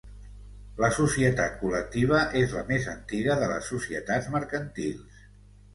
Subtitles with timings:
[0.83, 5.27] La societat col·lectiva és la més antiga de les societats mercantils.